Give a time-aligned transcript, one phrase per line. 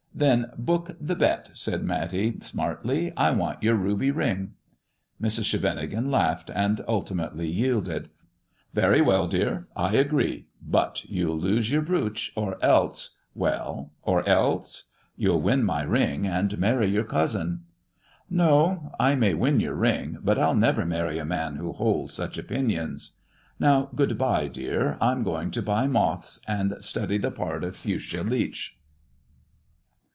[0.21, 4.53] "Then book the bet," said Matty smartly." I want your ruby ring."
[5.19, 5.45] Mrs.
[5.45, 8.09] Scheveningen laughed, and ultimately yielded."
[8.75, 10.45] Yery well, dear, I agree.
[10.61, 16.27] But you'll lose your brooch, or else ""Well, or else 1 ""You'll win my ring,
[16.27, 17.61] and marry your cousin.""
[18.29, 18.91] No.
[18.99, 23.17] I may win your ring, but I'll never marry a man who holds such opinions.
[23.59, 28.21] Now, good bye, dear; I'm going to buy Moths, and study the part of Fuschia
[28.29, 28.77] Leach."